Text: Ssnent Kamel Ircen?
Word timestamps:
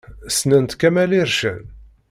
Ssnent 0.35 0.71
Kamel 0.79 1.11
Ircen? 1.21 1.61